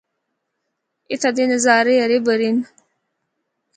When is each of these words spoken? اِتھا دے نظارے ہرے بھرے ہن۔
اِتھا 1.11 1.29
دے 1.35 1.43
نظارے 1.51 1.93
ہرے 2.03 2.17
بھرے 2.25 2.47
ہن۔ 2.51 2.57